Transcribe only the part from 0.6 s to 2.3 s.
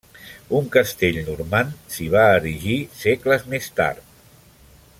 castell normand s'hi va